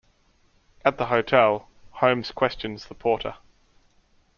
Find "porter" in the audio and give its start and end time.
2.95-3.35